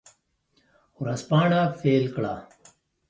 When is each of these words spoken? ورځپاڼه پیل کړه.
ورځپاڼه 1.01 1.61
پیل 1.81 2.03
کړه. 2.15 2.33